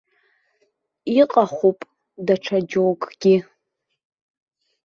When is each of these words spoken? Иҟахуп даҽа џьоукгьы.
Иҟахуп 1.19 1.79
даҽа 2.25 2.59
џьоукгьы. 2.69 3.35